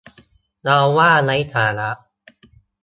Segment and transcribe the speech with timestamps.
[0.63, 1.91] เราว่าไร้สาระ